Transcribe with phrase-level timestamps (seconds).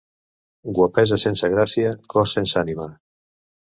[0.77, 2.93] Guapesa sense gràcia, cos sense ànima.